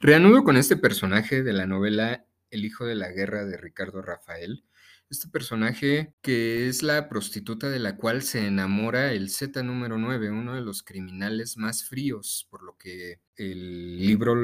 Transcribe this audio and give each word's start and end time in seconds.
Reanudo 0.00 0.44
con 0.44 0.56
este 0.56 0.76
personaje 0.76 1.42
de 1.42 1.52
la 1.52 1.66
novela 1.66 2.24
El 2.50 2.64
hijo 2.64 2.84
de 2.84 2.94
la 2.94 3.10
guerra 3.10 3.44
de 3.44 3.56
Ricardo 3.56 4.00
Rafael. 4.02 4.64
Este 5.10 5.28
personaje 5.28 6.12
que 6.20 6.68
es 6.68 6.82
la 6.82 7.08
prostituta 7.08 7.70
de 7.70 7.78
la 7.78 7.96
cual 7.96 8.22
se 8.22 8.46
enamora 8.46 9.12
el 9.12 9.30
Z 9.30 9.62
número 9.62 9.98
9, 9.98 10.30
uno 10.30 10.54
de 10.54 10.60
los 10.60 10.82
criminales 10.82 11.56
más 11.56 11.84
fríos, 11.84 12.46
por 12.50 12.62
lo 12.62 12.76
que 12.76 13.20
el 13.36 13.98
libro 13.98 14.36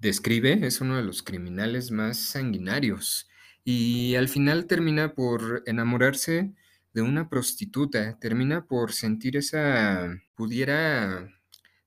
describe, 0.00 0.66
es 0.66 0.80
uno 0.80 0.96
de 0.96 1.02
los 1.02 1.22
criminales 1.22 1.90
más 1.90 2.18
sanguinarios. 2.18 3.28
Y 3.62 4.14
al 4.14 4.28
final 4.28 4.66
termina 4.66 5.14
por 5.14 5.62
enamorarse 5.66 6.54
de 6.94 7.02
una 7.02 7.28
prostituta, 7.28 8.18
termina 8.18 8.64
por 8.66 8.92
sentir 8.92 9.36
esa, 9.36 10.16
pudiera 10.34 11.35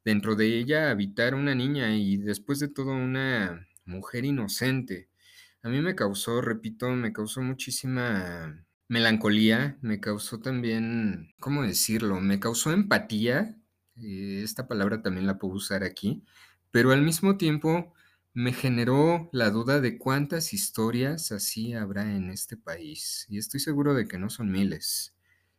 dentro 0.06 0.36
de 0.36 0.58
ella 0.58 0.92
habitar 0.92 1.36
una 1.36 1.56
niña 1.56 1.96
y 1.96 2.18
después 2.18 2.60
de 2.60 2.68
todo 2.70 2.92
una 2.92 3.68
mujer 3.86 4.26
inocente. 4.26 5.10
A 5.62 5.70
mí 5.70 5.82
me 5.82 5.96
causó, 5.96 6.42
repito, 6.42 6.90
me 6.92 7.14
causó 7.14 7.42
muchísima 7.42 8.66
melancolía, 8.88 9.78
me 9.82 10.00
causó 10.00 10.40
también, 10.40 11.34
¿cómo 11.40 11.64
decirlo? 11.64 12.20
Me 12.22 12.40
causó 12.40 12.72
empatía, 12.72 13.58
eh, 13.98 14.42
esta 14.44 14.68
palabra 14.68 15.02
también 15.02 15.28
la 15.28 15.38
puedo 15.38 15.54
usar 15.56 15.84
aquí, 15.84 16.24
pero 16.72 16.92
al 16.92 17.02
mismo 17.02 17.38
tiempo 17.38 17.94
me 18.34 18.54
generó 18.54 19.30
la 19.34 19.50
duda 19.50 19.82
de 19.82 19.98
cuántas 19.98 20.54
historias 20.54 21.32
así 21.32 21.74
habrá 21.74 22.16
en 22.16 22.30
este 22.30 22.58
país. 22.58 23.26
Y 23.30 23.38
estoy 23.38 23.60
seguro 23.60 23.94
de 23.94 24.08
que 24.08 24.18
no 24.18 24.30
son 24.30 24.52
miles, 24.52 25.16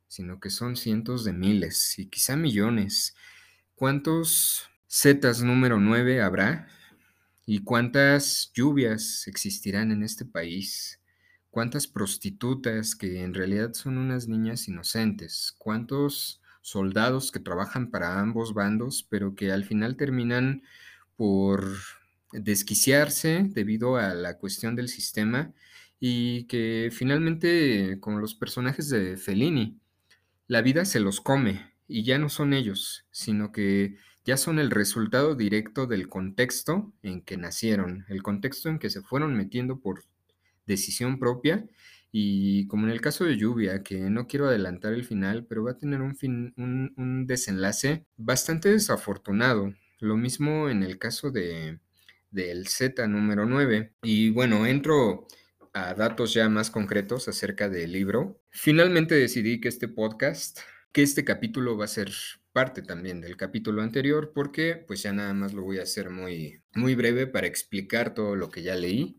sino 0.09 0.41
que 0.41 0.51
son 0.51 0.77
cientos 0.77 1.25
de 1.25 1.33
miles 1.33 1.99
y 1.99 2.09
quizá 2.09 2.37
millones. 2.37 3.15
¿Cuántos 3.81 4.69
Zetas 4.91 5.43
número 5.43 5.81
9 5.81 6.21
habrá? 6.21 6.69
¿Y 7.47 7.61
cuántas 7.61 8.53
lluvias 8.53 9.27
existirán 9.27 9.91
en 9.91 10.03
este 10.03 10.27
país? 10.27 11.01
¿Cuántas 11.49 11.87
prostitutas 11.87 12.95
que 12.95 13.23
en 13.23 13.33
realidad 13.33 13.73
son 13.73 13.97
unas 13.97 14.29
niñas 14.29 14.69
inocentes? 14.69 15.55
¿Cuántos 15.57 16.43
soldados 16.61 17.33
que 17.33 17.41
trabajan 17.41 17.91
para 17.91 18.21
ambos 18.21 18.53
bandos, 18.53 19.03
pero 19.09 19.35
que 19.35 19.51
al 19.51 19.65
final 19.65 19.97
terminan 19.97 20.63
por 21.17 21.65
desquiciarse 22.33 23.47
debido 23.49 23.97
a 23.97 24.13
la 24.13 24.37
cuestión 24.37 24.77
del 24.77 24.91
sistema 24.91 25.55
y 25.99 26.45
que 26.49 26.91
finalmente, 26.93 27.97
como 27.99 28.19
los 28.19 28.35
personajes 28.35 28.91
de 28.91 29.17
Fellini, 29.17 29.81
la 30.49 30.61
vida 30.61 30.85
se 30.85 31.01
los 31.01 31.23
come 31.23 31.70
y 31.91 32.05
ya 32.05 32.19
no 32.19 32.29
son 32.29 32.55
ellos, 32.55 33.05
sino 33.11 33.53
que 33.53 33.97
ya 34.25 34.37
son 34.37 34.59
el 34.59 34.71
resultado 34.71 35.35
directo 35.35 35.87
del 35.87 36.09
contexto 36.09 36.93
en 37.03 37.23
que 37.23 37.37
nacieron, 37.37 38.05
el 38.09 38.23
contexto 38.23 38.69
en 38.69 38.79
que 38.79 38.91
se 38.91 39.03
fueron 39.03 39.37
metiendo 39.37 39.81
por 39.81 40.05
decisión 40.67 41.19
propia 41.19 41.67
y 42.13 42.67
como 42.69 42.87
en 42.87 42.93
el 42.93 43.01
caso 43.01 43.25
de 43.25 43.37
Lluvia, 43.37 43.83
que 43.83 43.99
no 44.11 44.27
quiero 44.27 44.47
adelantar 44.47 44.93
el 44.93 45.05
final, 45.05 45.47
pero 45.47 45.65
va 45.65 45.73
a 45.73 45.79
tener 45.79 46.01
un, 46.01 46.17
fin, 46.17 46.53
un, 46.57 47.27
desenlace 47.27 48.05
bastante 48.17 48.71
desafortunado. 48.71 49.75
Lo 49.99 50.17
mismo 50.17 50.69
en 50.69 50.83
el 50.83 50.99
caso 50.99 51.31
de 51.31 51.79
del 52.31 52.69
Z 52.69 53.07
número 53.09 53.47
9. 53.47 53.95
Y 54.03 54.31
bueno, 54.31 54.67
entro 54.67 55.27
a 55.73 55.95
datos 55.95 56.35
ya 56.35 56.49
más 56.49 56.71
concretos 56.71 57.29
acerca 57.29 57.69
del 57.69 57.93
libro. 57.93 58.41
Finalmente 58.51 59.15
decidí 59.15 59.61
que 59.61 59.69
este 59.69 59.89
podcast 59.89 60.61
que 60.93 61.03
este 61.03 61.25
capítulo 61.25 61.77
va 61.77 61.85
a 61.85 61.89
ser 61.89 62.11
parte 62.53 62.83
también 62.83 63.21
del 63.21 63.37
capítulo 63.37 63.83
anterior 63.83 64.33
porque 64.35 64.75
pues 64.75 65.03
ya 65.03 65.13
nada 65.13 65.33
más 65.35 65.53
lo 65.53 65.63
voy 65.63 65.79
a 65.79 65.85
hacer 65.85 66.11
muy, 66.11 66.63
muy 66.75 66.95
breve 66.95 67.27
para 67.27 67.47
explicar 67.47 68.15
todo 68.15 68.37
lo 68.37 68.51
que 68.51 68.63
ya 68.63 68.75
leí 68.75 69.19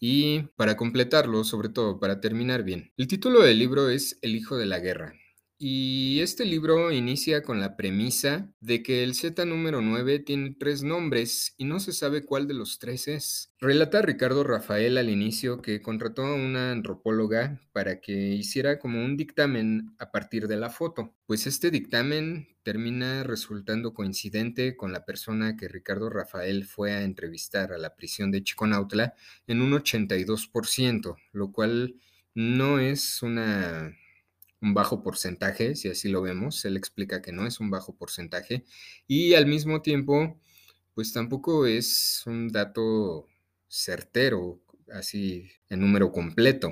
y 0.00 0.42
para 0.56 0.76
completarlo, 0.76 1.42
sobre 1.42 1.70
todo 1.70 1.98
para 1.98 2.20
terminar 2.20 2.62
bien. 2.62 2.92
El 2.96 3.08
título 3.08 3.42
del 3.42 3.58
libro 3.58 3.88
es 3.90 4.18
El 4.22 4.36
hijo 4.36 4.56
de 4.56 4.66
la 4.66 4.78
guerra 4.78 5.14
y 5.60 6.20
este 6.20 6.44
libro 6.44 6.92
inicia 6.92 7.42
con 7.42 7.58
la 7.58 7.76
premisa 7.76 8.48
de 8.60 8.80
que 8.80 9.02
el 9.02 9.14
Z 9.14 9.44
número 9.44 9.82
9 9.82 10.20
tiene 10.20 10.54
tres 10.56 10.84
nombres 10.84 11.54
y 11.58 11.64
no 11.64 11.80
se 11.80 11.92
sabe 11.92 12.24
cuál 12.24 12.46
de 12.46 12.54
los 12.54 12.78
tres 12.78 13.08
es. 13.08 13.52
Relata 13.58 14.00
Ricardo 14.00 14.44
Rafael 14.44 14.96
al 14.98 15.10
inicio 15.10 15.60
que 15.60 15.82
contrató 15.82 16.22
a 16.22 16.34
una 16.36 16.70
antropóloga 16.70 17.60
para 17.72 18.00
que 18.00 18.12
hiciera 18.12 18.78
como 18.78 19.04
un 19.04 19.16
dictamen 19.16 19.96
a 19.98 20.12
partir 20.12 20.46
de 20.46 20.58
la 20.58 20.70
foto, 20.70 21.16
pues 21.26 21.48
este 21.48 21.72
dictamen 21.72 22.46
termina 22.62 23.24
resultando 23.24 23.94
coincidente 23.94 24.76
con 24.76 24.92
la 24.92 25.04
persona 25.04 25.56
que 25.56 25.66
Ricardo 25.66 26.08
Rafael 26.08 26.66
fue 26.66 26.92
a 26.92 27.02
entrevistar 27.02 27.72
a 27.72 27.78
la 27.78 27.96
prisión 27.96 28.30
de 28.30 28.44
Chiconautla 28.44 29.14
en 29.48 29.62
un 29.62 29.72
82%, 29.72 31.16
lo 31.32 31.50
cual 31.50 31.96
no 32.34 32.78
es 32.78 33.22
una 33.22 33.92
un 34.60 34.74
bajo 34.74 35.02
porcentaje, 35.02 35.74
si 35.76 35.88
así 35.88 36.08
lo 36.08 36.22
vemos. 36.22 36.64
Él 36.64 36.76
explica 36.76 37.22
que 37.22 37.32
no 37.32 37.46
es 37.46 37.60
un 37.60 37.70
bajo 37.70 37.94
porcentaje 37.96 38.64
y 39.06 39.34
al 39.34 39.46
mismo 39.46 39.82
tiempo, 39.82 40.40
pues 40.94 41.12
tampoco 41.12 41.66
es 41.66 42.22
un 42.26 42.48
dato 42.48 43.26
certero, 43.68 44.60
así 44.92 45.50
en 45.68 45.80
número 45.80 46.12
completo. 46.12 46.70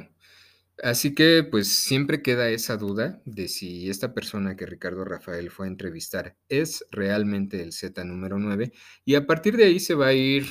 Así 0.83 1.15
que 1.15 1.43
pues 1.43 1.69
siempre 1.69 2.23
queda 2.23 2.51
esa 2.51 2.77
duda 2.77 3.23
de 3.25 3.49
si 3.49 3.89
esta 3.89 4.13
persona 4.13 4.57
que 4.57 4.67
Ricardo 4.67 5.05
Rafael 5.05 5.51
fue 5.51 5.67
a 5.67 5.71
entrevistar 5.71 6.37
es 6.51 6.85
realmente 6.91 7.63
el 7.63 7.73
Z 7.73 8.05
número 8.05 8.39
9 8.39 8.73
y 9.05 9.15
a 9.15 9.27
partir 9.27 9.57
de 9.57 9.65
ahí 9.65 9.81
se 9.81 9.95
va 9.95 10.09
a 10.09 10.13
ir 10.13 10.47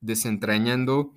desentrañando 0.00 1.12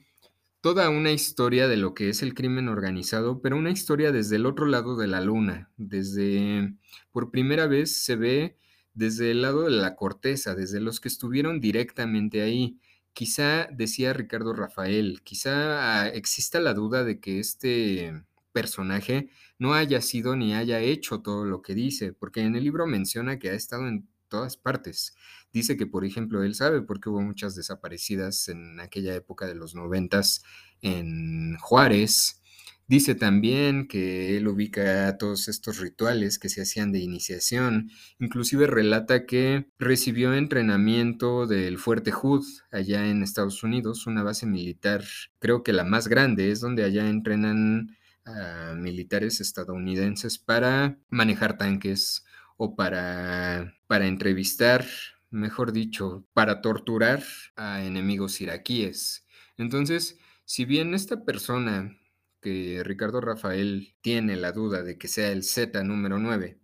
toda 0.61 0.89
una 0.89 1.11
historia 1.11 1.67
de 1.67 1.77
lo 1.77 1.93
que 1.93 2.09
es 2.09 2.21
el 2.21 2.33
crimen 2.35 2.69
organizado, 2.69 3.41
pero 3.41 3.57
una 3.57 3.71
historia 3.71 4.11
desde 4.11 4.37
el 4.37 4.45
otro 4.45 4.67
lado 4.67 4.95
de 4.95 5.07
la 5.07 5.21
luna, 5.21 5.71
desde, 5.77 6.75
por 7.11 7.31
primera 7.31 7.67
vez 7.67 8.03
se 8.03 8.15
ve 8.15 8.57
desde 8.93 9.31
el 9.31 9.41
lado 9.41 9.63
de 9.63 9.71
la 9.71 9.95
corteza, 9.95 10.55
desde 10.55 10.79
los 10.79 10.99
que 10.99 11.07
estuvieron 11.07 11.59
directamente 11.59 12.41
ahí. 12.41 12.79
Quizá, 13.13 13.67
decía 13.71 14.13
Ricardo 14.13 14.53
Rafael, 14.53 15.21
quizá 15.23 16.03
ah, 16.03 16.09
exista 16.09 16.59
la 16.59 16.73
duda 16.73 17.03
de 17.03 17.19
que 17.19 17.39
este 17.39 18.23
personaje 18.53 19.29
no 19.57 19.73
haya 19.73 20.01
sido 20.01 20.35
ni 20.35 20.53
haya 20.53 20.79
hecho 20.79 21.21
todo 21.21 21.45
lo 21.45 21.61
que 21.61 21.73
dice, 21.75 22.13
porque 22.13 22.41
en 22.41 22.55
el 22.55 22.63
libro 22.63 22.85
menciona 22.87 23.39
que 23.39 23.49
ha 23.49 23.53
estado 23.53 23.87
en 23.87 24.07
todas 24.31 24.57
partes. 24.57 25.13
Dice 25.53 25.77
que, 25.77 25.85
por 25.85 26.05
ejemplo, 26.05 26.43
él 26.43 26.55
sabe 26.55 26.81
porque 26.81 27.09
hubo 27.09 27.21
muchas 27.21 27.53
desaparecidas 27.53 28.47
en 28.47 28.79
aquella 28.79 29.13
época 29.13 29.45
de 29.45 29.53
los 29.53 29.75
noventas 29.75 30.41
en 30.81 31.57
Juárez. 31.57 32.41
Dice 32.87 33.15
también 33.15 33.87
que 33.87 34.35
él 34.35 34.47
ubica 34.47 35.17
todos 35.17 35.47
estos 35.47 35.79
rituales 35.79 36.39
que 36.39 36.49
se 36.49 36.61
hacían 36.61 36.91
de 36.91 36.99
iniciación. 36.99 37.89
Inclusive 38.19 38.67
relata 38.67 39.25
que 39.25 39.67
recibió 39.79 40.33
entrenamiento 40.33 41.47
del 41.47 41.77
Fuerte 41.77 42.11
Hood 42.11 42.43
allá 42.71 43.07
en 43.07 43.23
Estados 43.23 43.63
Unidos, 43.63 44.07
una 44.07 44.23
base 44.23 44.45
militar, 44.45 45.03
creo 45.39 45.63
que 45.63 45.71
la 45.71 45.83
más 45.83 46.07
grande, 46.07 46.51
es 46.51 46.59
donde 46.59 46.83
allá 46.83 47.07
entrenan 47.07 47.97
a 48.25 48.73
militares 48.75 49.39
estadounidenses 49.39 50.37
para 50.37 50.97
manejar 51.09 51.57
tanques 51.57 52.25
o 52.63 52.75
para, 52.75 53.75
para 53.87 54.05
entrevistar, 54.05 54.85
mejor 55.31 55.71
dicho, 55.71 56.27
para 56.33 56.61
torturar 56.61 57.23
a 57.55 57.83
enemigos 57.83 58.39
iraquíes. 58.39 59.25
Entonces, 59.57 60.19
si 60.45 60.65
bien 60.65 60.93
esta 60.93 61.25
persona 61.25 61.97
que 62.39 62.83
Ricardo 62.83 63.19
Rafael 63.19 63.95
tiene 64.01 64.35
la 64.35 64.51
duda 64.51 64.83
de 64.83 64.99
que 64.99 65.07
sea 65.07 65.31
el 65.31 65.41
Z 65.43 65.83
número 65.83 66.19
9, 66.19 66.59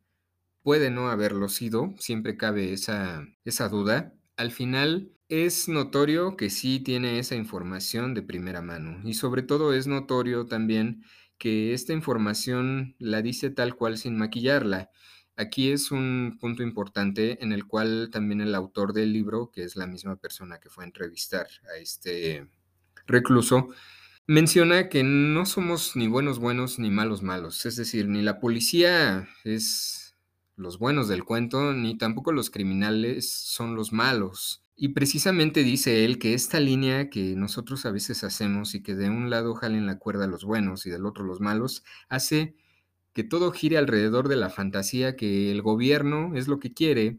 puede 0.61 0.91
no 0.91 1.09
haberlo 1.09 1.49
sido, 1.49 1.95
siempre 1.97 2.37
cabe 2.37 2.73
esa, 2.73 3.27
esa 3.43 3.67
duda, 3.67 4.13
al 4.35 4.51
final 4.51 5.13
es 5.29 5.67
notorio 5.67 6.37
que 6.37 6.51
sí 6.51 6.79
tiene 6.79 7.17
esa 7.17 7.35
información 7.35 8.13
de 8.13 8.21
primera 8.21 8.61
mano 8.61 9.01
y 9.03 9.15
sobre 9.15 9.41
todo 9.41 9.73
es 9.73 9.87
notorio 9.87 10.45
también 10.45 11.03
que 11.39 11.73
esta 11.73 11.93
información 11.93 12.95
la 12.99 13.23
dice 13.23 13.49
tal 13.49 13.75
cual 13.75 13.97
sin 13.97 14.15
maquillarla 14.15 14.91
Aquí 15.37 15.71
es 15.71 15.91
un 15.91 16.37
punto 16.41 16.63
importante 16.63 17.43
en 17.43 17.53
el 17.53 17.65
cual 17.67 18.09
también 18.11 18.41
el 18.41 18.55
autor 18.55 18.91
del 18.91 19.13
libro, 19.13 19.51
que 19.51 19.63
es 19.63 19.75
la 19.75 19.85
misma 19.85 20.15
persona 20.15 20.59
que 20.59 20.69
fue 20.69 20.83
a 20.83 20.87
entrevistar 20.87 21.47
a 21.71 21.77
este 21.77 22.47
recluso, 23.05 23.69
menciona 24.25 24.89
que 24.89 25.03
no 25.03 25.45
somos 25.45 25.95
ni 25.95 26.07
buenos 26.07 26.39
buenos 26.39 26.79
ni 26.79 26.89
malos 26.89 27.21
malos. 27.21 27.67
Es 27.67 27.75
decir, 27.75 28.07
ni 28.07 28.23
la 28.23 28.39
policía 28.39 29.29
es 29.43 30.17
los 30.55 30.79
buenos 30.79 31.07
del 31.07 31.23
cuento, 31.23 31.71
ni 31.71 31.99
tampoco 31.99 32.31
los 32.31 32.49
criminales 32.49 33.31
son 33.31 33.75
los 33.75 33.93
malos. 33.93 34.63
Y 34.75 34.89
precisamente 34.89 35.63
dice 35.63 36.03
él 36.03 36.17
que 36.17 36.33
esta 36.33 36.59
línea 36.59 37.11
que 37.11 37.35
nosotros 37.35 37.85
a 37.85 37.91
veces 37.91 38.23
hacemos 38.23 38.73
y 38.73 38.81
que 38.81 38.95
de 38.95 39.11
un 39.11 39.29
lado 39.29 39.53
jalen 39.53 39.85
la 39.85 39.99
cuerda 39.99 40.25
los 40.25 40.43
buenos 40.43 40.87
y 40.87 40.89
del 40.89 41.05
otro 41.05 41.23
los 41.23 41.41
malos, 41.41 41.83
hace 42.09 42.55
que 43.17 43.23
todo 43.23 43.51
gire 43.51 43.79
alrededor 43.79 44.27
de 44.27 44.35
la 44.35 44.51
fantasía 44.51 45.15
que 45.15 45.51
el 45.51 45.63
gobierno 45.63 46.35
es 46.35 46.47
lo 46.47 46.59
que 46.59 46.71
quiere 46.71 47.17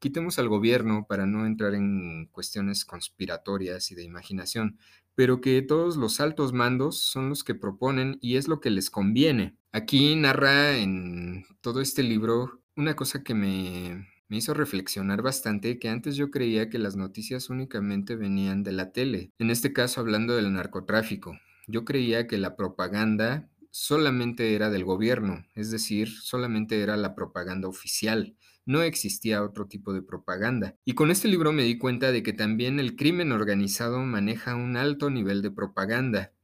Quitemos 0.00 0.38
al 0.38 0.48
gobierno 0.48 1.06
para 1.08 1.26
no 1.26 1.44
entrar 1.44 1.74
en 1.74 2.26
cuestiones 2.26 2.84
conspiratorias 2.84 3.90
y 3.90 3.96
de 3.96 4.04
imaginación, 4.04 4.78
pero 5.16 5.40
que 5.40 5.60
todos 5.60 5.96
los 5.96 6.20
altos 6.20 6.52
mandos 6.52 6.98
son 6.98 7.28
los 7.28 7.42
que 7.42 7.56
proponen 7.56 8.16
y 8.20 8.36
es 8.36 8.46
lo 8.46 8.60
que 8.60 8.70
les 8.70 8.90
conviene. 8.90 9.56
Aquí 9.72 10.14
narra 10.14 10.76
en 10.76 11.44
todo 11.60 11.80
este 11.80 12.04
libro 12.04 12.62
una 12.76 12.94
cosa 12.94 13.24
que 13.24 13.34
me, 13.34 14.08
me 14.28 14.36
hizo 14.36 14.54
reflexionar 14.54 15.20
bastante, 15.20 15.80
que 15.80 15.88
antes 15.88 16.14
yo 16.14 16.30
creía 16.30 16.70
que 16.70 16.78
las 16.78 16.94
noticias 16.94 17.50
únicamente 17.50 18.14
venían 18.14 18.62
de 18.62 18.70
la 18.70 18.92
tele, 18.92 19.32
en 19.40 19.50
este 19.50 19.72
caso 19.72 20.00
hablando 20.00 20.36
del 20.36 20.52
narcotráfico. 20.52 21.36
Yo 21.66 21.84
creía 21.84 22.28
que 22.28 22.38
la 22.38 22.54
propaganda 22.54 23.50
solamente 23.70 24.54
era 24.54 24.70
del 24.70 24.84
gobierno, 24.84 25.46
es 25.54 25.70
decir, 25.70 26.10
solamente 26.10 26.82
era 26.82 26.96
la 26.96 27.14
propaganda 27.14 27.68
oficial 27.68 28.36
no 28.68 28.82
existía 28.82 29.42
otro 29.42 29.66
tipo 29.66 29.94
de 29.94 30.02
propaganda. 30.02 30.76
Y 30.84 30.92
con 30.92 31.10
este 31.10 31.26
libro 31.26 31.52
me 31.52 31.62
di 31.62 31.78
cuenta 31.78 32.12
de 32.12 32.22
que 32.22 32.34
también 32.34 32.78
el 32.78 32.96
crimen 32.96 33.32
organizado 33.32 34.00
maneja 34.00 34.56
un 34.56 34.76
alto 34.76 35.08
nivel 35.08 35.40
de 35.40 35.50
propaganda. 35.50 36.34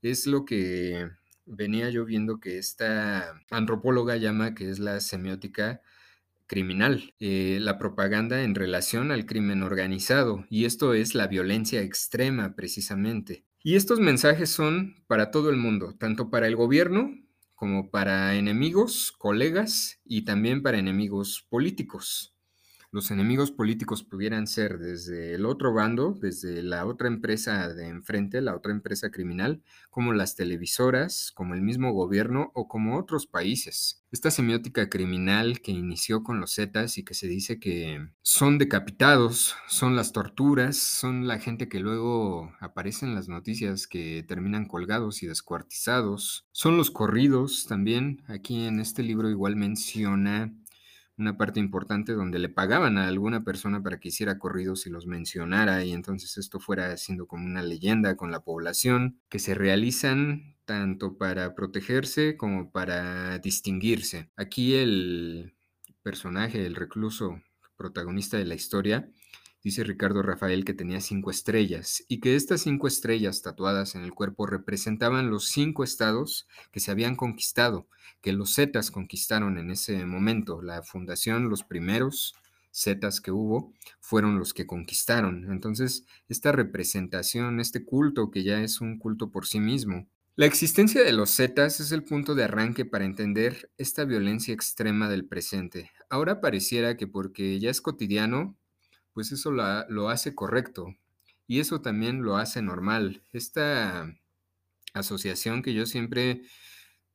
Es 0.00 0.26
lo 0.26 0.46
que 0.46 1.10
venía 1.44 1.90
yo 1.90 2.06
viendo 2.06 2.40
que 2.40 2.56
esta 2.56 3.38
antropóloga 3.50 4.16
llama 4.16 4.54
que 4.54 4.70
es 4.70 4.78
la 4.78 4.98
semiótica 5.00 5.82
criminal, 6.46 7.14
eh, 7.20 7.58
la 7.60 7.78
propaganda 7.78 8.44
en 8.44 8.54
relación 8.54 9.10
al 9.12 9.26
crimen 9.26 9.62
organizado, 9.62 10.46
y 10.48 10.64
esto 10.64 10.94
es 10.94 11.14
la 11.14 11.26
violencia 11.26 11.82
extrema 11.82 12.54
precisamente. 12.54 13.44
Y 13.64 13.74
estos 13.74 13.98
mensajes 13.98 14.50
son 14.50 14.94
para 15.08 15.32
todo 15.32 15.50
el 15.50 15.56
mundo, 15.56 15.96
tanto 15.98 16.30
para 16.30 16.46
el 16.46 16.54
gobierno 16.54 17.12
como 17.56 17.90
para 17.90 18.36
enemigos, 18.36 19.10
colegas 19.10 20.00
y 20.04 20.24
también 20.24 20.62
para 20.62 20.78
enemigos 20.78 21.46
políticos 21.48 22.33
los 22.94 23.10
enemigos 23.10 23.50
políticos 23.50 24.04
pudieran 24.04 24.46
ser 24.46 24.78
desde 24.78 25.34
el 25.34 25.46
otro 25.46 25.74
bando, 25.74 26.16
desde 26.22 26.62
la 26.62 26.86
otra 26.86 27.08
empresa 27.08 27.68
de 27.74 27.88
enfrente, 27.88 28.40
la 28.40 28.54
otra 28.54 28.70
empresa 28.70 29.10
criminal, 29.10 29.64
como 29.90 30.12
las 30.12 30.36
televisoras, 30.36 31.32
como 31.34 31.54
el 31.54 31.60
mismo 31.60 31.92
gobierno 31.92 32.52
o 32.54 32.68
como 32.68 32.96
otros 32.96 33.26
países. 33.26 34.04
Esta 34.12 34.30
semiótica 34.30 34.88
criminal 34.88 35.60
que 35.60 35.72
inició 35.72 36.22
con 36.22 36.38
los 36.38 36.54
Zetas 36.54 36.96
y 36.96 37.02
que 37.02 37.14
se 37.14 37.26
dice 37.26 37.58
que 37.58 38.10
son 38.22 38.58
decapitados, 38.58 39.56
son 39.66 39.96
las 39.96 40.12
torturas, 40.12 40.76
son 40.76 41.26
la 41.26 41.40
gente 41.40 41.68
que 41.68 41.80
luego 41.80 42.52
aparece 42.60 43.06
en 43.06 43.16
las 43.16 43.26
noticias 43.26 43.88
que 43.88 44.22
terminan 44.22 44.68
colgados 44.68 45.24
y 45.24 45.26
descuartizados, 45.26 46.46
son 46.52 46.76
los 46.76 46.92
corridos 46.92 47.66
también. 47.66 48.22
Aquí 48.28 48.66
en 48.66 48.78
este 48.78 49.02
libro 49.02 49.30
igual 49.30 49.56
menciona 49.56 50.54
una 51.16 51.36
parte 51.36 51.60
importante 51.60 52.12
donde 52.12 52.38
le 52.38 52.48
pagaban 52.48 52.98
a 52.98 53.06
alguna 53.06 53.44
persona 53.44 53.82
para 53.82 54.00
que 54.00 54.08
hiciera 54.08 54.38
corridos 54.38 54.86
y 54.86 54.90
los 54.90 55.06
mencionara 55.06 55.84
y 55.84 55.92
entonces 55.92 56.36
esto 56.38 56.60
fuera 56.60 56.96
siendo 56.96 57.26
como 57.26 57.46
una 57.46 57.62
leyenda 57.62 58.16
con 58.16 58.30
la 58.30 58.40
población 58.40 59.20
que 59.28 59.38
se 59.38 59.54
realizan 59.54 60.56
tanto 60.64 61.16
para 61.16 61.54
protegerse 61.54 62.36
como 62.36 62.70
para 62.70 63.38
distinguirse. 63.38 64.30
Aquí 64.36 64.74
el 64.74 65.54
personaje, 66.02 66.66
el 66.66 66.74
recluso 66.74 67.40
protagonista 67.76 68.36
de 68.36 68.46
la 68.46 68.54
historia, 68.54 69.08
dice 69.64 69.82
Ricardo 69.82 70.22
Rafael 70.22 70.64
que 70.64 70.74
tenía 70.74 71.00
cinco 71.00 71.30
estrellas 71.30 72.04
y 72.06 72.20
que 72.20 72.36
estas 72.36 72.60
cinco 72.60 72.86
estrellas 72.86 73.40
tatuadas 73.42 73.94
en 73.94 74.02
el 74.02 74.12
cuerpo 74.12 74.46
representaban 74.46 75.30
los 75.30 75.48
cinco 75.48 75.82
estados 75.82 76.46
que 76.70 76.80
se 76.80 76.90
habían 76.90 77.16
conquistado, 77.16 77.88
que 78.20 78.32
los 78.32 78.54
Zetas 78.54 78.90
conquistaron 78.90 79.58
en 79.58 79.70
ese 79.70 80.04
momento. 80.04 80.60
La 80.62 80.82
fundación, 80.82 81.48
los 81.48 81.64
primeros 81.64 82.34
Zetas 82.72 83.20
que 83.20 83.30
hubo, 83.30 83.72
fueron 84.00 84.38
los 84.38 84.52
que 84.52 84.66
conquistaron. 84.66 85.50
Entonces, 85.50 86.04
esta 86.28 86.52
representación, 86.52 87.58
este 87.58 87.84
culto 87.84 88.30
que 88.30 88.42
ya 88.42 88.60
es 88.60 88.80
un 88.80 88.98
culto 88.98 89.30
por 89.30 89.46
sí 89.46 89.60
mismo, 89.60 90.06
la 90.36 90.46
existencia 90.46 91.04
de 91.04 91.12
los 91.12 91.36
Zetas 91.36 91.78
es 91.78 91.92
el 91.92 92.02
punto 92.02 92.34
de 92.34 92.42
arranque 92.42 92.84
para 92.84 93.04
entender 93.04 93.70
esta 93.78 94.04
violencia 94.04 94.52
extrema 94.52 95.08
del 95.08 95.26
presente. 95.26 95.92
Ahora 96.10 96.40
pareciera 96.40 96.96
que 96.96 97.06
porque 97.06 97.60
ya 97.60 97.70
es 97.70 97.80
cotidiano, 97.80 98.56
pues 99.14 99.32
eso 99.32 99.50
lo 99.52 100.08
hace 100.10 100.34
correcto 100.34 100.94
y 101.46 101.60
eso 101.60 101.80
también 101.80 102.22
lo 102.22 102.36
hace 102.36 102.60
normal. 102.62 103.22
Esta 103.32 104.14
asociación 104.92 105.62
que 105.62 105.74
yo 105.74 105.86
siempre 105.86 106.42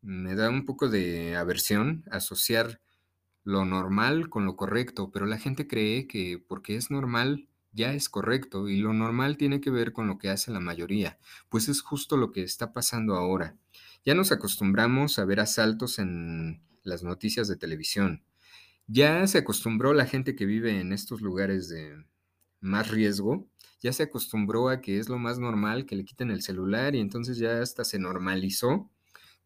me 0.02 0.36
da 0.36 0.50
un 0.50 0.66
poco 0.66 0.90
de 0.90 1.36
aversión, 1.36 2.06
asociar 2.10 2.82
lo 3.44 3.66
normal 3.66 4.30
con 4.30 4.46
lo 4.46 4.56
correcto, 4.56 5.12
pero 5.12 5.26
la 5.26 5.38
gente 5.38 5.68
cree 5.68 6.08
que 6.08 6.44
porque 6.48 6.76
es 6.76 6.92
normal 6.92 7.48
ya 7.72 7.94
es 7.94 8.10
correcto 8.10 8.68
y 8.68 8.78
lo 8.78 8.94
normal 8.94 9.38
tiene 9.38 9.62
que 9.62 9.70
ver 9.70 9.94
con 9.94 10.08
lo 10.08 10.18
que 10.18 10.30
hace 10.30 10.52
la 10.52 10.60
mayoría, 10.60 11.20
pues 11.50 11.70
es 11.70 11.82
justo 11.82 12.18
lo 12.18 12.32
que 12.32 12.44
está 12.44 12.74
pasando 12.74 13.16
ahora. 13.16 13.56
Ya 14.06 14.16
nos 14.16 14.32
acostumbramos 14.32 15.20
a 15.20 15.26
ver 15.26 15.40
asaltos 15.40 16.00
en 16.00 16.62
las 16.84 17.04
noticias 17.04 17.48
de 17.48 17.58
televisión, 17.58 18.24
ya 18.90 19.26
se 19.28 19.38
acostumbró 19.38 19.94
la 19.94 20.06
gente 20.08 20.36
que 20.36 20.46
vive 20.46 20.80
en 20.80 20.94
estos 20.94 21.22
lugares 21.22 21.70
de 21.70 22.06
más 22.60 22.90
riesgo, 22.90 23.48
ya 23.82 23.94
se 23.94 24.04
acostumbró 24.04 24.70
a 24.70 24.82
que 24.82 25.00
es 25.00 25.10
lo 25.10 25.20
más 25.20 25.40
normal 25.40 25.86
que 25.86 25.96
le 25.96 26.06
quiten 26.06 26.32
el 26.32 26.42
celular 26.42 26.96
y 26.96 27.00
entonces 27.00 27.38
ya 27.38 27.62
hasta 27.62 27.86
se 27.86 28.00
normalizó 28.00 28.92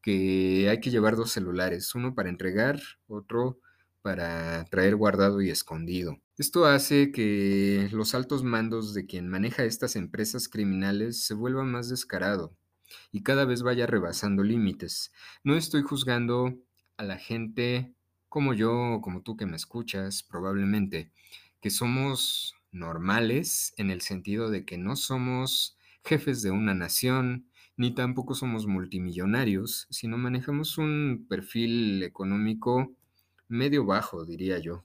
que 0.01 0.69
hay 0.69 0.79
que 0.79 0.91
llevar 0.91 1.15
dos 1.15 1.31
celulares, 1.31 1.93
uno 1.95 2.15
para 2.15 2.29
entregar, 2.29 2.81
otro 3.07 3.59
para 4.01 4.65
traer 4.65 4.95
guardado 4.95 5.41
y 5.41 5.49
escondido. 5.49 6.21
Esto 6.37 6.65
hace 6.65 7.11
que 7.11 7.89
los 7.91 8.15
altos 8.15 8.43
mandos 8.43 8.93
de 8.93 9.05
quien 9.05 9.29
maneja 9.29 9.65
estas 9.65 9.95
empresas 9.95 10.49
criminales 10.49 11.25
se 11.25 11.33
vuelvan 11.33 11.71
más 11.71 11.89
descarado 11.89 12.55
y 13.11 13.23
cada 13.23 13.45
vez 13.45 13.61
vaya 13.61 13.87
rebasando 13.87 14.43
límites. 14.43 15.11
No 15.43 15.55
estoy 15.55 15.83
juzgando 15.83 16.53
a 16.97 17.03
la 17.03 17.17
gente 17.17 17.93
como 18.33 18.55
yo, 18.55 18.99
como 19.03 19.21
tú 19.21 19.37
que 19.37 19.45
me 19.45 19.55
escuchas, 19.55 20.23
probablemente, 20.23 21.11
que 21.61 21.69
somos 21.69 22.55
normales 22.71 23.75
en 23.77 23.91
el 23.91 24.01
sentido 24.01 24.49
de 24.49 24.65
que 24.65 24.79
no 24.79 24.95
somos 24.95 25.77
jefes 26.03 26.41
de 26.41 26.49
una 26.49 26.73
nación, 26.73 27.45
ni 27.77 27.93
tampoco 27.93 28.33
somos 28.33 28.65
multimillonarios, 28.65 29.85
sino 29.91 30.17
manejamos 30.17 30.79
un 30.79 31.27
perfil 31.29 32.01
económico 32.01 32.95
medio 33.49 33.85
bajo, 33.85 34.25
diría 34.25 34.57
yo. 34.57 34.83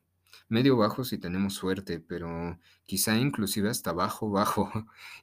Medio 0.51 0.77
bajo 0.77 1.03
si 1.03 1.17
tenemos 1.17 1.55
suerte, 1.55 2.01
pero 2.01 2.61
quizá 2.85 3.17
inclusive 3.17 3.71
hasta 3.71 3.93
bajo, 3.94 4.29
bajo. 4.31 4.71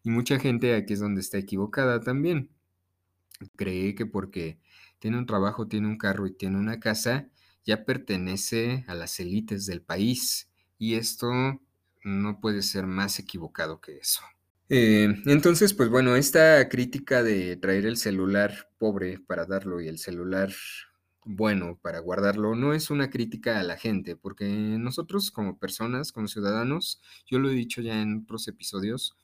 Y 0.04 0.10
mucha 0.10 0.39
gente 0.39 0.74
aquí 0.74 0.94
es 0.94 1.00
donde 1.00 1.21
está 1.21 1.38
equivocada 1.38 2.00
también. 2.00 2.50
Cree 3.56 3.94
que 3.94 4.07
porque 4.07 4.57
tiene 4.97 5.19
un 5.19 5.28
trabajo, 5.28 5.68
tiene 5.68 5.85
un 5.85 5.99
carro 5.99 6.26
y 6.26 6.33
tiene 6.33 6.57
una 6.57 6.80
casa, 6.80 7.30
ya 7.66 7.86
pertenece 7.86 8.86
a 8.88 8.95
las 8.95 9.19
élites 9.19 9.66
del 9.66 9.81
país 9.81 10.50
y 10.78 10.95
esto 10.95 11.31
no 12.04 12.40
puede 12.40 12.62
ser 12.62 12.86
más 12.86 13.19
equivocado 13.19 13.81
que 13.81 13.98
eso. 13.98 14.22
Eh, 14.69 15.22
entonces, 15.26 15.74
pues 15.74 15.90
bueno, 15.90 16.16
esta 16.16 16.68
crítica 16.69 17.24
de 17.24 17.56
traer 17.57 17.86
el 17.86 17.98
celular 17.98 18.69
pobre 18.78 19.19
para 19.19 19.45
darlo 19.45 19.81
y 19.81 19.88
el 19.88 20.00
celular 20.00 20.52
bueno 21.28 21.80
para 21.81 22.00
guardarlo 22.00 22.56
no 22.56 22.74
es 22.74 22.92
una 22.92 23.10
crítica 23.10 23.60
a 23.60 23.64
la 23.64 23.78
gente, 23.78 24.16
porque 24.16 24.45
nosotros 24.48 25.31
como 25.31 25.57
personas, 25.57 26.12
como 26.12 26.28
ciudadanos, 26.28 27.02
yo 27.26 27.40
lo 27.40 27.50
he 27.50 27.54
dicho 27.54 27.81
ya 27.81 28.02
en 28.02 28.22
otros 28.24 28.48
episodios, 28.48 29.18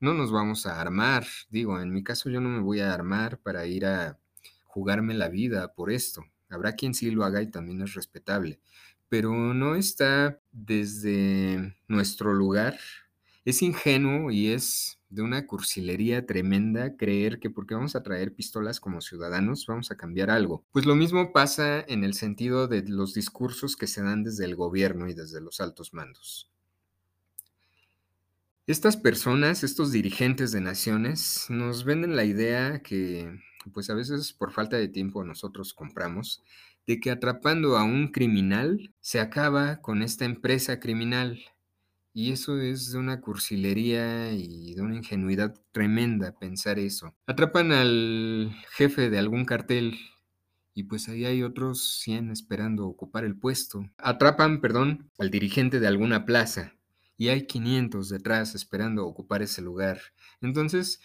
no 0.00 0.14
nos 0.14 0.32
vamos 0.32 0.66
a 0.66 0.80
armar. 0.80 1.26
Digo, 1.50 1.80
en 1.80 1.92
mi 1.92 2.02
caso 2.02 2.28
yo 2.28 2.40
no 2.40 2.48
me 2.48 2.60
voy 2.60 2.80
a 2.80 2.92
armar 2.92 3.38
para 3.38 3.66
ir 3.66 3.86
a 3.86 4.18
jugarme 4.64 5.14
la 5.14 5.28
vida 5.28 5.74
por 5.74 5.92
esto. 5.92 6.24
Habrá 6.52 6.74
quien 6.74 6.94
sí 6.94 7.10
lo 7.10 7.24
haga 7.24 7.42
y 7.42 7.50
también 7.50 7.82
es 7.82 7.94
respetable, 7.94 8.60
pero 9.08 9.54
no 9.54 9.74
está 9.74 10.40
desde 10.52 11.76
nuestro 11.88 12.32
lugar. 12.34 12.78
Es 13.44 13.62
ingenuo 13.62 14.30
y 14.30 14.48
es 14.52 14.98
de 15.08 15.22
una 15.22 15.46
cursilería 15.46 16.26
tremenda 16.26 16.96
creer 16.96 17.38
que 17.40 17.50
porque 17.50 17.74
vamos 17.74 17.96
a 17.96 18.02
traer 18.02 18.34
pistolas 18.34 18.80
como 18.80 19.00
ciudadanos 19.00 19.66
vamos 19.66 19.90
a 19.90 19.96
cambiar 19.96 20.30
algo. 20.30 20.64
Pues 20.72 20.86
lo 20.86 20.94
mismo 20.94 21.32
pasa 21.32 21.84
en 21.86 22.04
el 22.04 22.14
sentido 22.14 22.68
de 22.68 22.82
los 22.86 23.14
discursos 23.14 23.76
que 23.76 23.86
se 23.86 24.02
dan 24.02 24.22
desde 24.22 24.44
el 24.44 24.56
gobierno 24.56 25.08
y 25.08 25.14
desde 25.14 25.40
los 25.40 25.60
altos 25.60 25.92
mandos. 25.92 26.51
Estas 28.68 28.96
personas, 28.96 29.64
estos 29.64 29.90
dirigentes 29.90 30.52
de 30.52 30.60
naciones, 30.60 31.46
nos 31.48 31.82
venden 31.84 32.14
la 32.14 32.24
idea 32.24 32.80
que 32.80 33.40
pues 33.72 33.90
a 33.90 33.94
veces 33.94 34.32
por 34.32 34.52
falta 34.52 34.76
de 34.76 34.86
tiempo 34.86 35.24
nosotros 35.24 35.74
compramos, 35.74 36.44
de 36.86 37.00
que 37.00 37.10
atrapando 37.10 37.76
a 37.76 37.82
un 37.82 38.12
criminal 38.12 38.94
se 39.00 39.18
acaba 39.18 39.80
con 39.80 40.00
esta 40.00 40.26
empresa 40.26 40.78
criminal. 40.78 41.40
Y 42.14 42.30
eso 42.30 42.60
es 42.60 42.92
de 42.92 42.98
una 42.98 43.20
cursilería 43.20 44.30
y 44.32 44.74
de 44.74 44.82
una 44.82 44.94
ingenuidad 44.94 45.60
tremenda 45.72 46.38
pensar 46.38 46.78
eso. 46.78 47.16
Atrapan 47.26 47.72
al 47.72 48.54
jefe 48.76 49.10
de 49.10 49.18
algún 49.18 49.44
cartel 49.44 49.98
y 50.72 50.84
pues 50.84 51.08
ahí 51.08 51.24
hay 51.24 51.42
otros 51.42 51.98
100 51.98 52.30
esperando 52.30 52.86
ocupar 52.86 53.24
el 53.24 53.36
puesto. 53.36 53.90
Atrapan, 53.98 54.60
perdón, 54.60 55.10
al 55.18 55.30
dirigente 55.30 55.80
de 55.80 55.88
alguna 55.88 56.24
plaza 56.26 56.74
y 57.22 57.28
hay 57.28 57.46
500 57.46 58.08
detrás 58.08 58.56
esperando 58.56 59.06
ocupar 59.06 59.42
ese 59.42 59.62
lugar. 59.62 60.00
Entonces, 60.40 61.00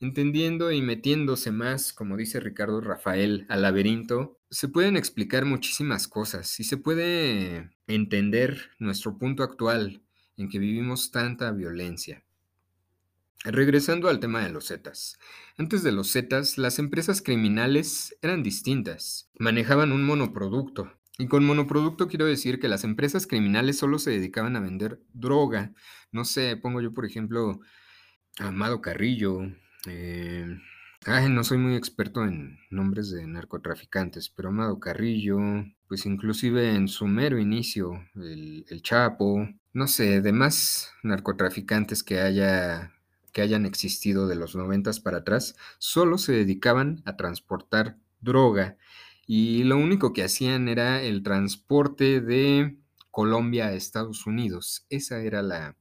entendiendo 0.00 0.72
y 0.72 0.80
metiéndose 0.80 1.52
más, 1.52 1.92
como 1.92 2.16
dice 2.16 2.40
Ricardo 2.40 2.80
Rafael, 2.80 3.44
al 3.50 3.60
laberinto, 3.60 4.40
se 4.48 4.68
pueden 4.68 4.96
explicar 4.96 5.44
muchísimas 5.44 6.08
cosas 6.08 6.58
y 6.58 6.64
se 6.64 6.78
puede 6.78 7.68
entender 7.86 8.70
nuestro 8.78 9.18
punto 9.18 9.42
actual 9.42 10.00
en 10.38 10.48
que 10.48 10.58
vivimos 10.58 11.10
tanta 11.10 11.52
violencia. 11.52 12.24
Regresando 13.44 14.08
al 14.08 14.20
tema 14.20 14.42
de 14.42 14.48
los 14.48 14.68
Zetas. 14.68 15.18
Antes 15.58 15.82
de 15.82 15.92
los 15.92 16.10
Zetas, 16.10 16.56
las 16.56 16.78
empresas 16.78 17.20
criminales 17.20 18.16
eran 18.22 18.42
distintas. 18.42 19.28
Manejaban 19.38 19.92
un 19.92 20.02
monoproducto. 20.02 20.97
Y 21.20 21.26
con 21.26 21.44
monoproducto 21.44 22.06
quiero 22.06 22.26
decir 22.26 22.60
que 22.60 22.68
las 22.68 22.84
empresas 22.84 23.26
criminales 23.26 23.76
solo 23.76 23.98
se 23.98 24.12
dedicaban 24.12 24.54
a 24.54 24.60
vender 24.60 25.00
droga. 25.12 25.74
No 26.12 26.24
sé, 26.24 26.56
pongo 26.56 26.80
yo 26.80 26.94
por 26.94 27.04
ejemplo 27.04 27.58
a 28.38 28.48
Amado 28.48 28.80
Carrillo. 28.80 29.40
Eh, 29.88 30.46
ay, 31.06 31.28
no 31.28 31.42
soy 31.42 31.58
muy 31.58 31.74
experto 31.74 32.24
en 32.24 32.60
nombres 32.70 33.10
de 33.10 33.26
narcotraficantes, 33.26 34.28
pero 34.28 34.50
Amado 34.50 34.78
Carrillo, 34.78 35.38
pues 35.88 36.06
inclusive 36.06 36.76
en 36.76 36.86
su 36.86 37.08
mero 37.08 37.36
inicio, 37.38 38.00
el, 38.14 38.64
el 38.68 38.82
Chapo, 38.82 39.48
no 39.72 39.88
sé, 39.88 40.20
demás 40.20 40.92
narcotraficantes 41.02 42.04
que 42.04 42.20
haya 42.20 42.92
que 43.32 43.42
hayan 43.42 43.66
existido 43.66 44.26
de 44.26 44.36
los 44.36 44.56
noventas 44.56 45.00
para 45.00 45.18
atrás, 45.18 45.56
solo 45.78 46.16
se 46.16 46.32
dedicaban 46.32 47.02
a 47.04 47.16
transportar 47.16 47.98
droga 48.20 48.78
y 49.30 49.62
lo 49.64 49.76
único 49.76 50.14
que 50.14 50.24
hacían 50.24 50.68
era 50.68 51.02
el 51.02 51.22
transporte 51.22 52.22
de 52.22 52.78
Colombia 53.10 53.66
a 53.66 53.74
Estados 53.74 54.26
Unidos. 54.26 54.86
Esa 54.88 55.20
era 55.20 55.42
la, 55.42 55.76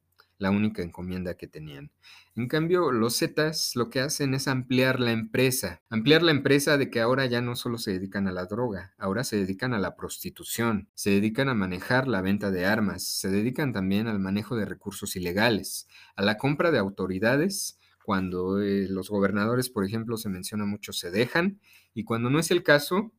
única 0.51 0.83
encomienda 0.83 1.35
que 1.35 1.47
tenían. 1.47 1.89
En 2.35 2.49
cambio, 2.49 2.91
los 2.91 3.17
Zetas 3.17 3.77
lo 3.77 3.89
que 3.89 4.01
hacen 4.01 4.33
es 4.33 4.49
ampliar 4.49 4.99
la 4.99 5.13
empresa. 5.13 5.81
Ampliar 5.89 6.23
la 6.23 6.31
empresa 6.31 6.77
de 6.77 6.89
que 6.89 6.99
ahora 6.99 7.25
ya 7.25 7.39
no 7.39 7.55
solo 7.55 7.77
se 7.77 7.91
dedican 7.93 8.27
a 8.27 8.33
la 8.33 8.47
droga, 8.47 8.93
ahora 8.97 9.23
se 9.23 9.37
dedican 9.37 9.73
a 9.73 9.79
la 9.79 9.95
prostitución, 9.95 10.89
se 10.93 11.11
dedican 11.11 11.47
a 11.47 11.53
manejar 11.53 12.09
la 12.09 12.21
venta 12.21 12.51
de 12.51 12.65
armas, 12.65 13.03
se 13.03 13.29
dedican 13.29 13.71
también 13.71 14.07
al 14.07 14.19
manejo 14.19 14.57
de 14.57 14.65
recursos 14.65 15.15
ilegales, 15.15 15.87
a 16.17 16.21
la 16.21 16.37
compra 16.37 16.69
de 16.71 16.79
autoridades. 16.79 17.79
Cuando 18.03 18.61
eh, 18.61 18.87
los 18.89 19.09
gobernadores, 19.09 19.69
por 19.69 19.85
ejemplo, 19.85 20.17
se 20.17 20.27
menciona 20.27 20.65
mucho, 20.65 20.91
se 20.91 21.11
dejan, 21.11 21.61
y 21.93 22.03
cuando 22.03 22.29
no 22.29 22.39
es 22.39 22.51
el 22.51 22.63
caso, 22.63 23.13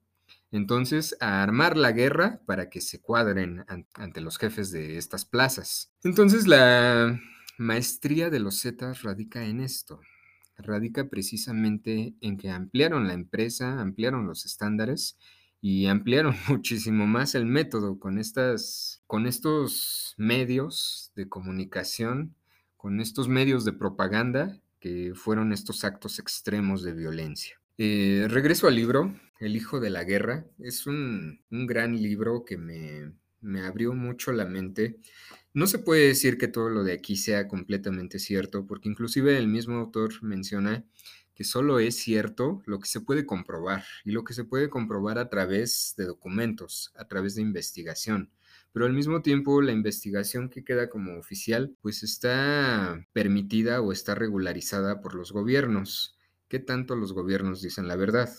entonces 0.50 1.16
a 1.20 1.42
armar 1.42 1.76
la 1.76 1.92
guerra 1.92 2.40
para 2.46 2.70
que 2.70 2.80
se 2.80 3.00
cuadren 3.00 3.64
ante 3.94 4.20
los 4.20 4.38
jefes 4.38 4.70
de 4.70 4.96
estas 4.96 5.24
plazas. 5.24 5.92
Entonces 6.02 6.46
la 6.46 7.20
maestría 7.58 8.30
de 8.30 8.40
los 8.40 8.62
Zetas 8.62 9.02
radica 9.02 9.44
en 9.44 9.60
esto, 9.60 10.00
radica 10.56 11.08
precisamente 11.08 12.14
en 12.20 12.36
que 12.36 12.50
ampliaron 12.50 13.06
la 13.06 13.14
empresa, 13.14 13.80
ampliaron 13.80 14.26
los 14.26 14.46
estándares 14.46 15.18
y 15.60 15.86
ampliaron 15.86 16.34
muchísimo 16.48 17.06
más 17.06 17.34
el 17.34 17.46
método 17.46 17.98
con, 17.98 18.18
estas, 18.18 19.02
con 19.06 19.26
estos 19.26 20.14
medios 20.16 21.12
de 21.14 21.28
comunicación, 21.28 22.34
con 22.76 23.00
estos 23.00 23.28
medios 23.28 23.64
de 23.64 23.72
propaganda 23.72 24.60
que 24.80 25.12
fueron 25.14 25.52
estos 25.52 25.84
actos 25.84 26.18
extremos 26.18 26.82
de 26.82 26.94
violencia. 26.94 27.60
Eh, 27.76 28.26
regreso 28.28 28.68
al 28.68 28.76
libro, 28.76 29.14
El 29.38 29.56
Hijo 29.56 29.80
de 29.80 29.90
la 29.90 30.04
Guerra. 30.04 30.46
Es 30.58 30.86
un, 30.86 31.40
gran 31.50 32.00
libro 32.00 32.44
que 32.44 32.56
me, 32.56 33.12
me, 33.40 33.62
abrió 33.62 33.94
mucho 33.94 34.32
la 34.32 34.44
mente. 34.44 34.98
No 35.54 35.66
se 35.66 35.78
puede 35.78 36.08
decir 36.08 36.38
que 36.38 36.48
todo 36.48 36.68
lo 36.68 36.84
de 36.84 36.92
aquí 36.92 37.16
sea 37.16 37.48
completamente 37.48 38.18
cierto, 38.18 38.66
porque 38.66 38.88
inclusive 38.88 39.38
el 39.38 39.48
mismo 39.48 39.76
autor 39.76 40.22
menciona 40.22 40.84
que 41.34 41.44
solo 41.44 41.78
es 41.78 41.96
cierto 41.96 42.62
lo 42.66 42.80
que 42.80 42.88
se 42.88 43.00
puede 43.00 43.24
comprobar 43.24 43.84
y 44.04 44.10
lo 44.10 44.24
que 44.24 44.34
se 44.34 44.44
puede 44.44 44.68
comprobar 44.68 45.18
a 45.18 45.28
través 45.28 45.94
de 45.96 46.04
documentos, 46.04 46.92
a 46.96 47.06
través 47.06 47.36
de 47.36 47.42
investigación. 47.42 48.30
Pero 48.72 48.86
al 48.86 48.92
mismo 48.92 49.22
tiempo 49.22 49.62
la 49.62 49.72
investigación 49.72 50.50
que 50.50 50.64
queda 50.64 50.90
como 50.90 51.16
oficial 51.18 51.76
pues 51.80 52.02
está 52.02 53.06
permitida 53.12 53.80
o 53.80 53.92
está 53.92 54.14
regularizada 54.14 55.00
por 55.00 55.14
los 55.14 55.32
gobiernos 55.32 56.18
qué 56.48 56.58
tanto 56.58 56.96
los 56.96 57.12
gobiernos 57.12 57.62
dicen 57.62 57.88
la 57.88 57.96
verdad. 57.96 58.30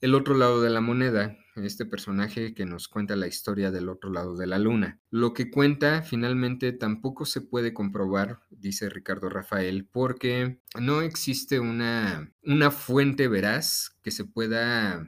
El 0.00 0.14
otro 0.14 0.34
lado 0.34 0.62
de 0.62 0.70
la 0.70 0.80
moneda, 0.80 1.36
este 1.56 1.84
personaje 1.84 2.54
que 2.54 2.64
nos 2.64 2.88
cuenta 2.88 3.16
la 3.16 3.26
historia 3.26 3.70
del 3.70 3.88
otro 3.88 4.10
lado 4.10 4.36
de 4.36 4.46
la 4.46 4.58
luna. 4.58 4.98
Lo 5.10 5.34
que 5.34 5.50
cuenta 5.50 6.02
finalmente 6.02 6.72
tampoco 6.72 7.26
se 7.26 7.40
puede 7.40 7.74
comprobar, 7.74 8.40
dice 8.50 8.88
Ricardo 8.88 9.28
Rafael, 9.28 9.86
porque 9.86 10.60
no 10.78 11.02
existe 11.02 11.60
una, 11.60 12.32
una 12.42 12.70
fuente 12.70 13.28
veraz 13.28 13.96
que 14.02 14.10
se 14.10 14.24
pueda 14.24 15.06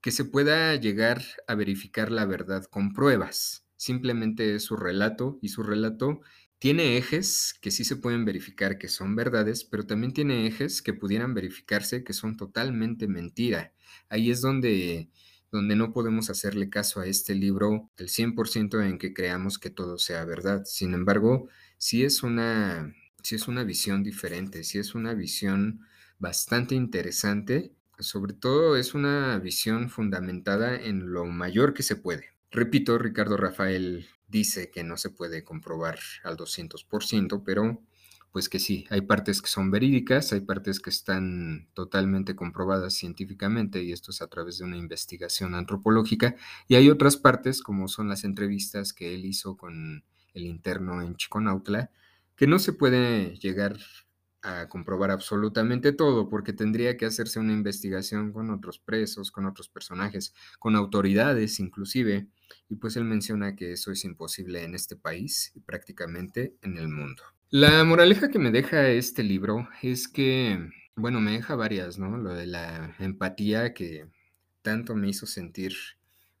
que 0.00 0.12
se 0.12 0.24
pueda 0.24 0.76
llegar 0.76 1.20
a 1.48 1.56
verificar 1.56 2.12
la 2.12 2.26
verdad 2.26 2.64
con 2.66 2.92
pruebas. 2.92 3.66
Simplemente 3.74 4.54
es 4.54 4.62
su 4.62 4.76
relato 4.76 5.36
y 5.42 5.48
su 5.48 5.64
relato 5.64 6.20
tiene 6.58 6.96
ejes 6.96 7.54
que 7.60 7.70
sí 7.70 7.84
se 7.84 7.96
pueden 7.96 8.24
verificar 8.24 8.78
que 8.78 8.88
son 8.88 9.14
verdades, 9.16 9.64
pero 9.64 9.86
también 9.86 10.12
tiene 10.12 10.46
ejes 10.46 10.82
que 10.82 10.94
pudieran 10.94 11.34
verificarse 11.34 12.04
que 12.04 12.12
son 12.12 12.36
totalmente 12.36 13.08
mentira. 13.08 13.74
Ahí 14.08 14.30
es 14.30 14.40
donde, 14.40 15.10
donde 15.52 15.76
no 15.76 15.92
podemos 15.92 16.30
hacerle 16.30 16.70
caso 16.70 17.00
a 17.00 17.06
este 17.06 17.34
libro 17.34 17.90
el 17.98 18.08
100% 18.08 18.80
en 18.80 18.98
que 18.98 19.12
creamos 19.14 19.58
que 19.58 19.70
todo 19.70 19.98
sea 19.98 20.24
verdad. 20.24 20.64
Sin 20.64 20.94
embargo, 20.94 21.48
sí 21.78 22.04
es 22.04 22.22
una, 22.22 22.94
sí 23.22 23.34
es 23.34 23.48
una 23.48 23.64
visión 23.64 24.02
diferente, 24.02 24.64
sí 24.64 24.78
es 24.78 24.94
una 24.94 25.14
visión 25.14 25.80
bastante 26.18 26.74
interesante. 26.74 27.72
Sobre 27.98 28.34
todo 28.34 28.76
es 28.76 28.94
una 28.94 29.38
visión 29.38 29.88
fundamentada 29.90 30.76
en 30.76 31.12
lo 31.12 31.24
mayor 31.26 31.74
que 31.74 31.82
se 31.82 31.96
puede. 31.96 32.35
Repito, 32.56 32.96
Ricardo 32.96 33.36
Rafael 33.36 34.08
dice 34.28 34.70
que 34.70 34.82
no 34.82 34.96
se 34.96 35.10
puede 35.10 35.44
comprobar 35.44 35.98
al 36.24 36.38
200%, 36.38 37.42
pero 37.44 37.82
pues 38.32 38.48
que 38.48 38.58
sí, 38.58 38.86
hay 38.88 39.02
partes 39.02 39.42
que 39.42 39.48
son 39.48 39.70
verídicas, 39.70 40.32
hay 40.32 40.40
partes 40.40 40.80
que 40.80 40.88
están 40.88 41.68
totalmente 41.74 42.34
comprobadas 42.34 42.94
científicamente 42.94 43.82
y 43.82 43.92
esto 43.92 44.10
es 44.10 44.22
a 44.22 44.28
través 44.28 44.56
de 44.56 44.64
una 44.64 44.78
investigación 44.78 45.54
antropológica 45.54 46.34
y 46.66 46.76
hay 46.76 46.88
otras 46.88 47.18
partes 47.18 47.62
como 47.62 47.88
son 47.88 48.08
las 48.08 48.24
entrevistas 48.24 48.94
que 48.94 49.14
él 49.14 49.26
hizo 49.26 49.58
con 49.58 50.04
el 50.32 50.46
interno 50.46 51.02
en 51.02 51.14
Chiconautla 51.14 51.90
que 52.36 52.46
no 52.46 52.58
se 52.58 52.72
puede 52.72 53.36
llegar 53.36 53.76
a 54.46 54.68
comprobar 54.68 55.10
absolutamente 55.10 55.92
todo 55.92 56.28
porque 56.28 56.52
tendría 56.52 56.96
que 56.96 57.04
hacerse 57.04 57.40
una 57.40 57.52
investigación 57.52 58.32
con 58.32 58.50
otros 58.50 58.78
presos, 58.78 59.32
con 59.32 59.44
otros 59.44 59.68
personajes, 59.68 60.34
con 60.60 60.76
autoridades 60.76 61.58
inclusive 61.58 62.28
y 62.68 62.76
pues 62.76 62.96
él 62.96 63.04
menciona 63.04 63.56
que 63.56 63.72
eso 63.72 63.90
es 63.90 64.04
imposible 64.04 64.62
en 64.62 64.76
este 64.76 64.94
país 64.94 65.50
y 65.56 65.60
prácticamente 65.60 66.54
en 66.62 66.78
el 66.78 66.88
mundo. 66.88 67.24
La 67.50 67.82
moraleja 67.82 68.28
que 68.28 68.38
me 68.38 68.52
deja 68.52 68.88
este 68.88 69.24
libro 69.24 69.68
es 69.82 70.06
que, 70.06 70.70
bueno, 70.94 71.20
me 71.20 71.32
deja 71.32 71.56
varias, 71.56 71.98
¿no? 71.98 72.16
Lo 72.16 72.32
de 72.32 72.46
la 72.46 72.94
empatía 73.00 73.74
que 73.74 74.06
tanto 74.62 74.94
me 74.94 75.08
hizo 75.08 75.26
sentir 75.26 75.74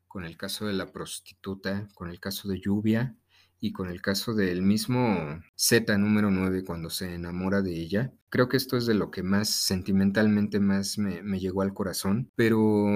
con 0.06 0.24
el 0.24 0.36
caso 0.36 0.66
de 0.66 0.74
la 0.74 0.92
prostituta, 0.92 1.88
con 1.94 2.08
el 2.08 2.20
caso 2.20 2.48
de 2.48 2.60
Lluvia 2.60 3.16
y 3.60 3.72
con 3.72 3.88
el 3.88 4.02
caso 4.02 4.34
del 4.34 4.62
mismo 4.62 5.40
Z 5.54 5.96
número 5.98 6.30
9 6.30 6.64
cuando 6.64 6.90
se 6.90 7.14
enamora 7.14 7.62
de 7.62 7.74
ella. 7.74 8.12
Creo 8.28 8.48
que 8.48 8.56
esto 8.56 8.76
es 8.76 8.86
de 8.86 8.94
lo 8.94 9.10
que 9.10 9.22
más 9.22 9.48
sentimentalmente 9.48 10.60
más 10.60 10.98
me, 10.98 11.22
me 11.22 11.40
llegó 11.40 11.62
al 11.62 11.74
corazón, 11.74 12.30
pero 12.36 12.86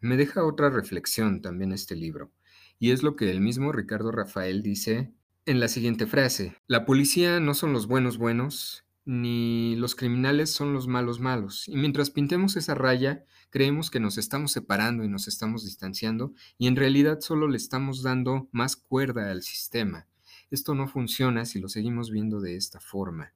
me 0.00 0.16
deja 0.16 0.44
otra 0.44 0.70
reflexión 0.70 1.42
también 1.42 1.72
este 1.72 1.96
libro, 1.96 2.32
y 2.78 2.90
es 2.92 3.02
lo 3.02 3.16
que 3.16 3.30
el 3.30 3.40
mismo 3.40 3.72
Ricardo 3.72 4.10
Rafael 4.10 4.62
dice 4.62 5.12
en 5.46 5.60
la 5.60 5.68
siguiente 5.68 6.06
frase. 6.06 6.56
La 6.66 6.84
policía 6.84 7.40
no 7.40 7.54
son 7.54 7.72
los 7.72 7.86
buenos 7.86 8.18
buenos, 8.18 8.84
ni 9.04 9.76
los 9.76 9.94
criminales 9.94 10.50
son 10.50 10.72
los 10.72 10.86
malos 10.86 11.20
malos, 11.20 11.66
y 11.68 11.76
mientras 11.76 12.10
pintemos 12.10 12.56
esa 12.56 12.74
raya, 12.74 13.24
creemos 13.50 13.90
que 13.90 14.00
nos 14.00 14.18
estamos 14.18 14.52
separando 14.52 15.04
y 15.04 15.08
nos 15.08 15.28
estamos 15.28 15.64
distanciando, 15.64 16.34
y 16.58 16.66
en 16.66 16.76
realidad 16.76 17.20
solo 17.20 17.48
le 17.48 17.56
estamos 17.56 18.02
dando 18.02 18.48
más 18.52 18.76
cuerda 18.76 19.30
al 19.30 19.42
sistema. 19.42 20.06
Esto 20.50 20.74
no 20.74 20.88
funciona 20.88 21.44
si 21.44 21.60
lo 21.60 21.68
seguimos 21.68 22.10
viendo 22.10 22.40
de 22.40 22.56
esta 22.56 22.80
forma. 22.80 23.32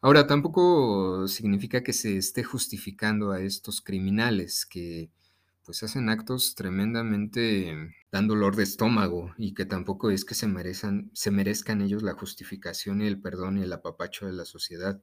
Ahora, 0.00 0.26
tampoco 0.26 1.28
significa 1.28 1.82
que 1.82 1.92
se 1.92 2.16
esté 2.16 2.42
justificando 2.42 3.30
a 3.30 3.40
estos 3.40 3.80
criminales 3.80 4.66
que 4.66 5.10
pues 5.64 5.82
hacen 5.82 6.08
actos 6.08 6.54
tremendamente 6.54 7.94
dan 8.10 8.28
dolor 8.28 8.56
de 8.56 8.64
estómago 8.64 9.32
y 9.38 9.54
que 9.54 9.64
tampoco 9.64 10.10
es 10.10 10.24
que 10.24 10.34
se 10.34 10.46
merezcan, 10.46 11.10
se 11.14 11.30
merezcan 11.30 11.80
ellos 11.80 12.02
la 12.02 12.14
justificación 12.14 13.00
y 13.02 13.06
el 13.06 13.20
perdón 13.20 13.58
y 13.58 13.62
el 13.62 13.72
apapacho 13.72 14.26
de 14.26 14.32
la 14.32 14.44
sociedad, 14.44 15.02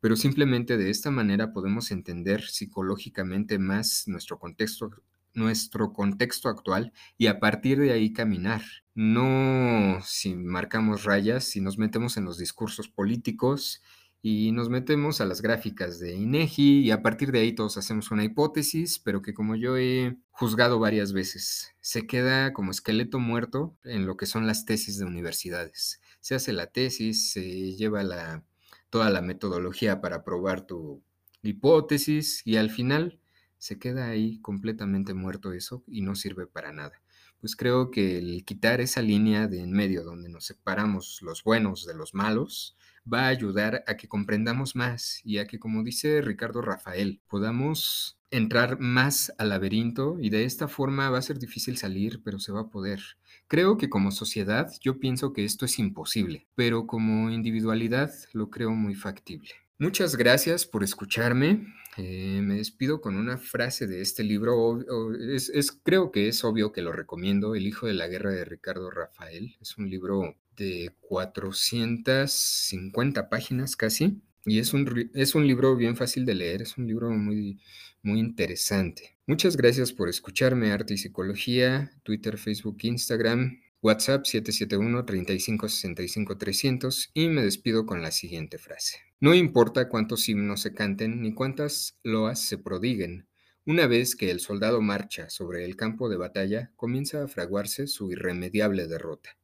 pero 0.00 0.16
simplemente 0.16 0.76
de 0.76 0.90
esta 0.90 1.10
manera 1.10 1.52
podemos 1.52 1.90
entender 1.90 2.42
psicológicamente 2.42 3.58
más 3.58 4.04
nuestro 4.06 4.38
contexto 4.38 4.90
nuestro 5.32 5.92
contexto 5.92 6.48
actual 6.48 6.92
y 7.16 7.28
a 7.28 7.38
partir 7.38 7.78
de 7.78 7.92
ahí 7.92 8.12
caminar. 8.12 8.62
No 8.94 10.00
si 10.04 10.34
marcamos 10.34 11.04
rayas, 11.04 11.44
si 11.44 11.60
nos 11.60 11.78
metemos 11.78 12.16
en 12.16 12.24
los 12.24 12.36
discursos 12.36 12.88
políticos 12.88 13.82
y 14.22 14.52
nos 14.52 14.68
metemos 14.68 15.20
a 15.20 15.24
las 15.24 15.40
gráficas 15.40 15.98
de 15.98 16.14
INEGI 16.14 16.80
y 16.80 16.90
a 16.90 17.02
partir 17.02 17.32
de 17.32 17.40
ahí 17.40 17.54
todos 17.54 17.76
hacemos 17.78 18.10
una 18.10 18.24
hipótesis, 18.24 18.98
pero 18.98 19.22
que 19.22 19.32
como 19.32 19.56
yo 19.56 19.78
he 19.78 20.18
juzgado 20.30 20.78
varias 20.78 21.12
veces, 21.12 21.74
se 21.80 22.06
queda 22.06 22.52
como 22.52 22.70
esqueleto 22.70 23.18
muerto 23.18 23.76
en 23.84 24.06
lo 24.06 24.16
que 24.16 24.26
son 24.26 24.46
las 24.46 24.66
tesis 24.66 24.98
de 24.98 25.06
universidades. 25.06 26.00
Se 26.20 26.34
hace 26.34 26.52
la 26.52 26.66
tesis, 26.66 27.32
se 27.32 27.74
lleva 27.76 28.02
la, 28.02 28.44
toda 28.90 29.08
la 29.10 29.22
metodología 29.22 30.00
para 30.02 30.22
probar 30.22 30.66
tu 30.66 31.02
hipótesis 31.42 32.42
y 32.44 32.56
al 32.56 32.70
final 32.70 33.20
se 33.56 33.78
queda 33.78 34.08
ahí 34.08 34.38
completamente 34.40 35.14
muerto 35.14 35.52
eso 35.52 35.82
y 35.86 36.02
no 36.02 36.14
sirve 36.14 36.46
para 36.46 36.72
nada. 36.72 37.00
Pues 37.40 37.56
creo 37.56 37.90
que 37.90 38.18
el 38.18 38.44
quitar 38.44 38.80
esa 38.80 39.02
línea 39.02 39.48
de 39.48 39.60
en 39.60 39.72
medio 39.72 40.04
donde 40.04 40.28
nos 40.28 40.44
separamos 40.44 41.20
los 41.22 41.42
buenos 41.42 41.86
de 41.86 41.94
los 41.94 42.14
malos, 42.14 42.76
va 43.10 43.22
a 43.22 43.28
ayudar 43.28 43.82
a 43.86 43.96
que 43.96 44.08
comprendamos 44.08 44.76
más 44.76 45.20
y 45.24 45.38
a 45.38 45.46
que, 45.46 45.58
como 45.58 45.82
dice 45.82 46.20
Ricardo 46.20 46.60
Rafael, 46.62 47.20
podamos 47.28 48.18
entrar 48.30 48.78
más 48.78 49.32
al 49.38 49.48
laberinto 49.48 50.18
y 50.20 50.30
de 50.30 50.44
esta 50.44 50.68
forma 50.68 51.10
va 51.10 51.18
a 51.18 51.22
ser 51.22 51.38
difícil 51.38 51.76
salir, 51.76 52.22
pero 52.22 52.38
se 52.38 52.52
va 52.52 52.60
a 52.60 52.70
poder. 52.70 53.00
Creo 53.48 53.76
que 53.76 53.90
como 53.90 54.12
sociedad 54.12 54.72
yo 54.80 55.00
pienso 55.00 55.32
que 55.32 55.44
esto 55.44 55.64
es 55.64 55.78
imposible, 55.78 56.46
pero 56.54 56.86
como 56.86 57.30
individualidad 57.30 58.12
lo 58.32 58.50
creo 58.50 58.72
muy 58.72 58.94
factible. 58.94 59.50
Muchas 59.80 60.14
gracias 60.16 60.66
por 60.66 60.84
escucharme. 60.84 61.66
Eh, 61.96 62.40
me 62.42 62.56
despido 62.56 63.00
con 63.00 63.16
una 63.16 63.38
frase 63.38 63.86
de 63.86 64.02
este 64.02 64.22
libro. 64.22 64.84
es, 65.18 65.72
creo 65.82 66.12
que 66.12 66.28
es 66.28 66.44
obvio 66.44 66.70
que 66.70 66.82
lo 66.82 66.92
recomiendo. 66.92 67.54
El 67.54 67.66
Hijo 67.66 67.86
de 67.86 67.94
la 67.94 68.06
Guerra 68.06 68.30
de 68.30 68.44
Ricardo 68.44 68.90
Rafael. 68.90 69.56
Es 69.58 69.78
un 69.78 69.88
libro 69.88 70.36
de 70.54 70.92
450 71.00 73.30
páginas 73.30 73.74
casi. 73.74 74.20
Y 74.44 74.58
es 74.58 74.74
un, 74.74 75.10
es 75.14 75.34
un 75.34 75.46
libro 75.46 75.74
bien 75.76 75.96
fácil 75.96 76.26
de 76.26 76.34
leer, 76.34 76.60
es 76.60 76.76
un 76.76 76.86
libro 76.86 77.08
muy, 77.08 77.58
muy 78.02 78.20
interesante. 78.20 79.16
Muchas 79.24 79.56
gracias 79.56 79.94
por 79.94 80.10
escucharme, 80.10 80.72
Arte 80.72 80.92
y 80.92 80.98
Psicología, 80.98 81.90
Twitter, 82.02 82.36
Facebook, 82.36 82.76
Instagram, 82.82 83.62
WhatsApp 83.80 84.24
771-3565-300 84.24 87.12
y 87.14 87.28
me 87.28 87.42
despido 87.42 87.86
con 87.86 88.02
la 88.02 88.10
siguiente 88.10 88.58
frase. 88.58 89.09
No 89.22 89.34
importa 89.34 89.90
cuántos 89.90 90.26
himnos 90.30 90.62
se 90.62 90.72
canten 90.72 91.20
ni 91.20 91.34
cuántas 91.34 91.98
loas 92.02 92.40
se 92.40 92.56
prodiguen, 92.56 93.28
una 93.66 93.86
vez 93.86 94.16
que 94.16 94.30
el 94.30 94.40
soldado 94.40 94.80
marcha 94.80 95.28
sobre 95.28 95.66
el 95.66 95.76
campo 95.76 96.08
de 96.08 96.16
batalla, 96.16 96.72
comienza 96.74 97.22
a 97.22 97.28
fraguarse 97.28 97.86
su 97.86 98.10
irremediable 98.10 98.88
derrota. 98.88 99.36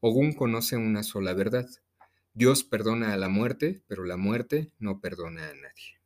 Ogún 0.00 0.34
conoce 0.34 0.76
una 0.76 1.02
sola 1.02 1.32
verdad. 1.32 1.66
Dios 2.34 2.62
perdona 2.62 3.14
a 3.14 3.16
la 3.16 3.30
muerte, 3.30 3.82
pero 3.86 4.04
la 4.04 4.18
muerte 4.18 4.70
no 4.78 5.00
perdona 5.00 5.48
a 5.48 5.54
nadie. 5.54 6.01